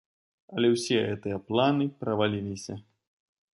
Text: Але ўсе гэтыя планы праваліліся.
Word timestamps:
Але 0.55 0.67
ўсе 0.75 0.97
гэтыя 1.09 1.37
планы 1.51 1.85
праваліліся. 2.01 2.81